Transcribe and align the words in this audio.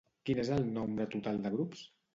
Quin 0.29 0.39
és 0.43 0.49
el 0.57 0.65
nombre 0.79 1.09
total 1.15 1.41
de 1.47 1.57
grups? 1.59 1.89